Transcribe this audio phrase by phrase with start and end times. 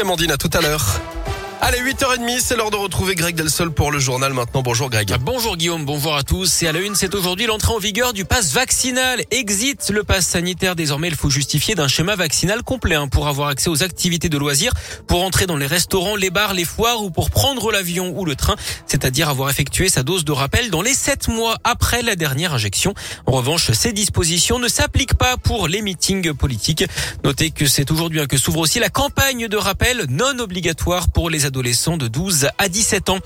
[0.00, 1.00] Amandine, à tout à l'heure.
[1.68, 4.62] Allez, 8h30, c'est l'heure de retrouver Greg Delsol pour le journal maintenant.
[4.62, 5.12] Bonjour Greg.
[5.20, 6.62] Bonjour Guillaume, bonjour à tous.
[6.62, 9.20] Et à la une, c'est aujourd'hui l'entrée en vigueur du pass vaccinal.
[9.32, 10.76] Exit le pass sanitaire.
[10.76, 14.38] Désormais, il faut justifier d'un schéma vaccinal complet hein, pour avoir accès aux activités de
[14.38, 14.74] loisirs,
[15.08, 18.36] pour entrer dans les restaurants, les bars, les foires ou pour prendre l'avion ou le
[18.36, 18.54] train.
[18.86, 22.94] C'est-à-dire avoir effectué sa dose de rappel dans les 7 mois après la dernière injection.
[23.26, 26.84] En revanche, ces dispositions ne s'appliquent pas pour les meetings politiques.
[27.24, 31.28] Notez que c'est aujourd'hui hein, que s'ouvre aussi la campagne de rappel non obligatoire pour
[31.28, 33.18] les adolescents de 12 à 17 ans.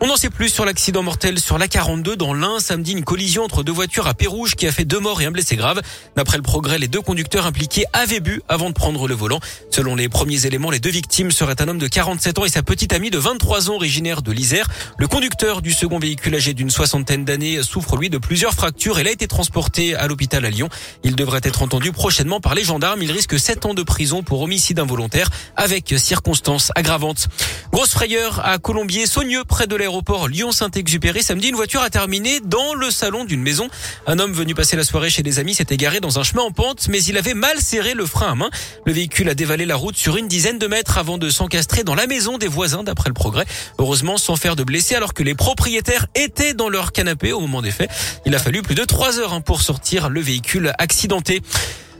[0.00, 2.58] On n'en sait plus sur l'accident mortel sur la 42 dans l'Ain.
[2.60, 5.32] Samedi, une collision entre deux voitures à Pérouge qui a fait deux morts et un
[5.32, 5.80] blessé grave.
[6.16, 9.40] D'après le progrès, les deux conducteurs impliqués avaient bu avant de prendre le volant.
[9.70, 12.62] Selon les premiers éléments, les deux victimes seraient un homme de 47 ans et sa
[12.62, 14.68] petite amie de 23 ans originaire de l'Isère.
[14.98, 19.00] Le conducteur du second véhicule âgé d'une soixantaine d'années souffre lui de plusieurs fractures.
[19.00, 20.68] Il a été transporté à l'hôpital à Lyon.
[21.02, 23.02] Il devrait être entendu prochainement par les gendarmes.
[23.02, 27.28] Il risque 7 ans de prison pour homicide involontaire avec circonstances aggravantes.
[27.72, 31.22] Grosse frayeur à Colombier, Saunieux, près de l'aéroport Lyon-Saint-Exupéry.
[31.22, 33.66] Samedi, une voiture a terminé dans le salon d'une maison.
[34.06, 36.50] Un homme venu passer la soirée chez des amis s'est égaré dans un chemin en
[36.50, 38.50] pente, mais il avait mal serré le frein à main.
[38.84, 41.94] Le véhicule a dévalé la route sur une dizaine de mètres avant de s'encastrer dans
[41.94, 43.46] la maison des voisins, d'après le progrès.
[43.78, 47.62] Heureusement, sans faire de blessés, alors que les propriétaires étaient dans leur canapé au moment
[47.62, 47.90] des faits.
[48.26, 51.40] Il a fallu plus de trois heures hein, pour sortir le véhicule accidenté.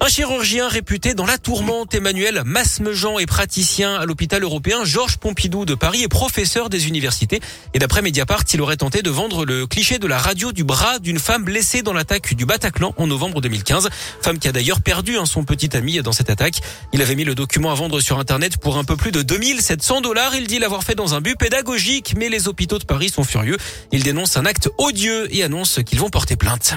[0.00, 5.64] Un chirurgien réputé dans la tourmente, Emmanuel Masmejean est praticien à l'hôpital européen Georges Pompidou
[5.64, 7.40] de Paris et professeur des universités.
[7.74, 11.00] Et d'après Mediapart, il aurait tenté de vendre le cliché de la radio du bras
[11.00, 13.88] d'une femme blessée dans l'attaque du Bataclan en novembre 2015.
[14.22, 16.60] Femme qui a d'ailleurs perdu hein, son petit ami dans cette attaque.
[16.92, 20.00] Il avait mis le document à vendre sur Internet pour un peu plus de 2700
[20.02, 20.36] dollars.
[20.36, 23.56] Il dit l'avoir fait dans un but pédagogique, mais les hôpitaux de Paris sont furieux.
[23.90, 26.74] Il dénonce un acte odieux et annonce qu'ils vont porter plainte.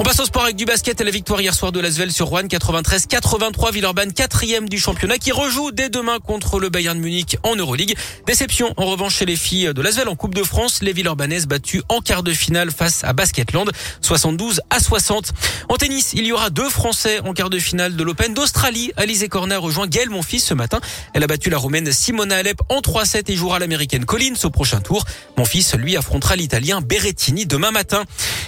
[0.00, 2.28] On passe au sport avec du basket et la victoire hier soir de Lasvel sur
[2.28, 7.54] Rouen 93-83 Villeurbanne quatrième du championnat qui rejoue dès demain contre le Bayern Munich en
[7.54, 7.94] Euroleague.
[8.26, 11.82] Déception en revanche chez les filles de Lasvel en Coupe de France, les Villeurbanaises battues
[11.90, 15.34] en quart de finale face à Basketland 72 à 60.
[15.68, 18.92] En tennis, il y aura deux Français en quart de finale de l'Open d'Australie.
[18.96, 20.80] Alizé Cornet rejoint Gaël Monfils ce matin.
[21.12, 24.80] Elle a battu la Roumaine Simona Alep en 3-7 et jouera l'Américaine Collins au prochain
[24.80, 25.04] tour.
[25.36, 28.04] Monfils lui affrontera l'Italien Berrettini demain matin.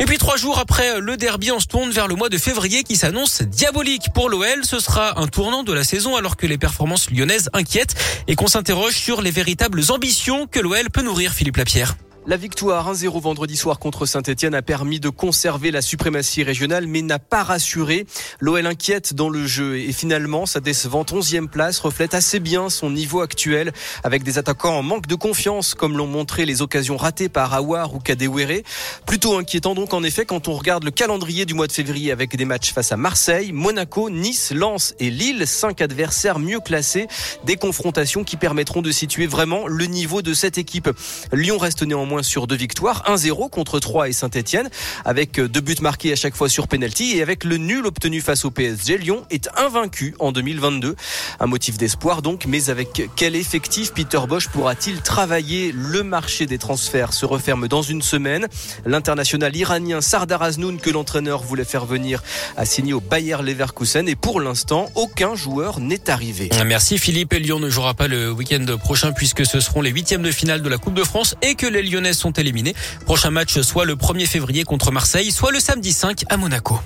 [0.00, 2.82] Et puis trois jours après le dernier on se tourne vers le mois de février
[2.82, 4.64] qui s'annonce diabolique pour l'OL.
[4.64, 7.94] Ce sera un tournant de la saison alors que les performances lyonnaises inquiètent
[8.26, 11.94] et qu'on s'interroge sur les véritables ambitions que l'OL peut nourrir Philippe Lapierre.
[12.28, 17.00] La victoire 1-0 vendredi soir contre Saint-Etienne a permis de conserver la suprématie régionale mais
[17.00, 18.04] n'a pas rassuré.
[18.40, 22.90] L'OL inquiète dans le jeu et finalement sa décevante 11e place reflète assez bien son
[22.90, 23.72] niveau actuel
[24.02, 27.94] avec des attaquants en manque de confiance comme l'ont montré les occasions ratées par Awar
[27.94, 28.62] ou Kadewere.
[29.06, 32.34] Plutôt inquiétant donc en effet quand on regarde le calendrier du mois de février avec
[32.34, 37.06] des matchs face à Marseille, Monaco, Nice, Lens et Lille, cinq adversaires mieux classés,
[37.44, 40.90] des confrontations qui permettront de situer vraiment le niveau de cette équipe.
[41.32, 44.68] Lyon reste néanmoins sur deux victoires, 1-0 contre 3 et Saint-Etienne,
[45.04, 48.44] avec deux buts marqués à chaque fois sur penalty et avec le nul obtenu face
[48.44, 48.98] au PSG.
[48.98, 50.96] Lyon est invaincu en 2022.
[51.40, 55.72] Un motif d'espoir donc, mais avec quel effectif Peter Bosch pourra-t-il travailler?
[55.72, 58.46] Le marché des transferts se referme dans une semaine.
[58.84, 62.22] L'international iranien Sardar Aznoun que l'entraîneur voulait faire venir
[62.56, 66.48] a signé au Bayer Leverkusen et pour l'instant, aucun joueur n'est arrivé.
[66.64, 67.34] Merci Philippe.
[67.34, 70.68] Lyon ne jouera pas le week-end prochain puisque ce seront les huitièmes de finale de
[70.68, 71.82] la Coupe de France et que les
[72.12, 72.74] Sont éliminés.
[73.04, 76.78] Prochain match soit le 1er février contre Marseille, soit le samedi 5 à Monaco.